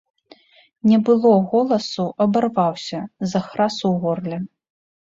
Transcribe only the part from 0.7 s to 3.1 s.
Не было голасу, абарваўся,